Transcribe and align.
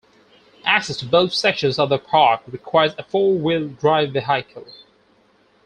Access 0.65 0.97
to 0.97 1.05
both 1.05 1.31
sections 1.31 1.77
of 1.77 1.89
the 1.89 1.99
park 1.99 2.41
requires 2.47 2.93
a 2.97 3.03
four-wheel 3.03 3.67
drive 3.67 4.13
vehicle. 4.13 4.65